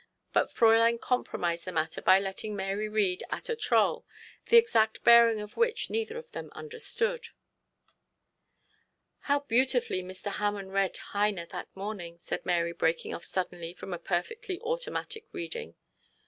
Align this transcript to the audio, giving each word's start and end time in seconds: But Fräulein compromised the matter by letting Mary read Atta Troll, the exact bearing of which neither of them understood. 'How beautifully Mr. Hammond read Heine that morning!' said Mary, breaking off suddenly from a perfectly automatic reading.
But 0.33 0.49
Fräulein 0.49 0.99
compromised 0.99 1.65
the 1.65 1.71
matter 1.71 2.01
by 2.01 2.17
letting 2.19 2.55
Mary 2.55 2.89
read 2.89 3.23
Atta 3.29 3.55
Troll, 3.55 4.03
the 4.47 4.57
exact 4.57 5.03
bearing 5.03 5.39
of 5.39 5.55
which 5.55 5.91
neither 5.91 6.17
of 6.17 6.31
them 6.31 6.49
understood. 6.55 7.27
'How 9.19 9.41
beautifully 9.41 10.01
Mr. 10.01 10.31
Hammond 10.31 10.73
read 10.73 10.97
Heine 10.97 11.45
that 11.51 11.67
morning!' 11.75 12.17
said 12.17 12.43
Mary, 12.47 12.71
breaking 12.73 13.13
off 13.13 13.25
suddenly 13.25 13.75
from 13.75 13.93
a 13.93 13.99
perfectly 13.99 14.59
automatic 14.61 15.27
reading. 15.33 15.75